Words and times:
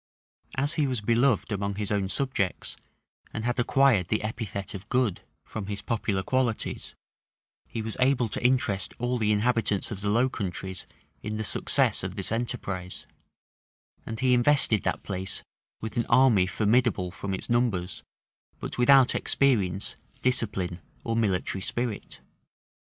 As 0.55 0.73
he 0.73 0.87
was 0.87 0.99
beloved 0.99 1.51
among 1.51 1.75
his 1.75 1.91
own 1.91 2.09
subjects, 2.09 2.75
and 3.35 3.45
had 3.45 3.59
acquired 3.59 4.07
the 4.07 4.23
epithet 4.23 4.73
of 4.73 4.89
Good, 4.89 5.21
from 5.45 5.67
his 5.67 5.83
popular 5.83 6.23
qualities, 6.23 6.95
he 7.67 7.83
was 7.83 7.95
able 7.99 8.27
to 8.29 8.43
interest 8.43 8.95
all 8.97 9.19
the 9.19 9.31
inhabitants 9.31 9.91
of 9.91 10.01
the 10.01 10.09
Low 10.09 10.27
Countries 10.27 10.87
in 11.21 11.37
the 11.37 11.43
success 11.43 12.01
of 12.01 12.15
this 12.15 12.31
enterprise; 12.31 13.05
and 14.03 14.19
he 14.21 14.33
invested 14.33 14.81
that 14.81 15.03
place 15.03 15.43
with 15.81 15.95
an 15.97 16.07
army 16.09 16.47
formidable 16.47 17.11
from 17.11 17.35
its 17.35 17.47
numbers, 17.47 18.01
but 18.59 18.79
without 18.79 19.13
experience, 19.13 19.97
discipline, 20.23 20.81
or 21.03 21.15
military 21.15 21.61
spirit. 21.61 22.21